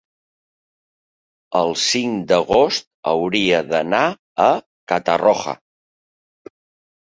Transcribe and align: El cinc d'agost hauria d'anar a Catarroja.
El 1.59 1.73
cinc 1.81 2.23
d'agost 2.31 2.87
hauria 3.11 3.61
d'anar 3.75 4.01
a 4.47 4.49
Catarroja. 4.95 5.55